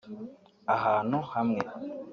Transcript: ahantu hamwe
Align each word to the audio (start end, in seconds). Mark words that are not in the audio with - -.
ahantu 0.75 1.17
hamwe 1.33 1.61